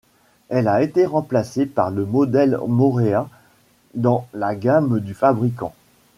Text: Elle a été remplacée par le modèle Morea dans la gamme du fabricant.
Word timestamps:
Elle 0.49 0.67
a 0.67 0.81
été 0.81 1.05
remplacée 1.05 1.67
par 1.67 1.91
le 1.91 2.07
modèle 2.07 2.57
Morea 2.67 3.29
dans 3.93 4.25
la 4.33 4.55
gamme 4.55 4.99
du 4.99 5.13
fabricant. 5.13 5.75